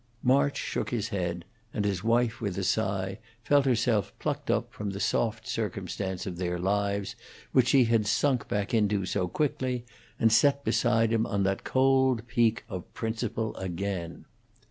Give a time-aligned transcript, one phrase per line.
[0.23, 1.45] March shook his head,
[1.75, 6.37] and his wife, with a sigh, felt herself plucked up from the soft circumstance of
[6.37, 7.15] their lives,
[7.51, 9.85] which she had sunk back into so quickly,
[10.19, 14.25] and set beside him on that cold peak of principle again.